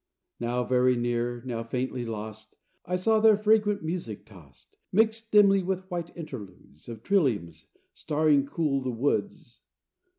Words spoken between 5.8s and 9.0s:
white interludes Of trilliums starring cool the